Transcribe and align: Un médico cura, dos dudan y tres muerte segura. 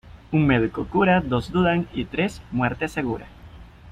Un 0.37 0.47
médico 0.47 0.87
cura, 0.87 1.21
dos 1.21 1.51
dudan 1.51 1.87
y 1.93 2.05
tres 2.05 2.41
muerte 2.51 2.87
segura. 2.87 3.27